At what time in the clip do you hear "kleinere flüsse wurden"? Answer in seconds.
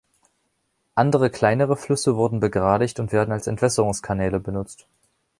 1.29-2.39